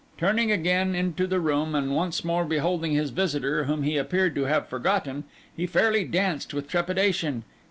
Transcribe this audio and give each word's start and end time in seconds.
Turning 0.17 0.51
again 0.51 0.95
into 0.95 1.27
the 1.27 1.39
room, 1.39 1.75
and 1.75 1.95
once 1.95 2.25
more 2.25 2.43
beholding 2.43 2.93
his 2.93 3.11
visitor, 3.11 3.65
whom 3.65 3.83
he 3.83 3.97
appeared 3.97 4.33
to 4.33 4.45
have 4.45 4.67
forgotten, 4.67 5.25
he 5.55 5.67
fairly 5.67 6.03
danced 6.03 6.55
with 6.55 6.67
trepidation. 6.67 7.43